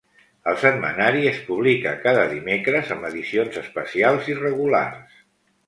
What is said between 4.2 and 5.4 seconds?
irregulars.